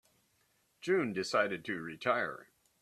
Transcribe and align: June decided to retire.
June 0.81 1.13
decided 1.13 1.63
to 1.63 1.79
retire. 1.79 2.47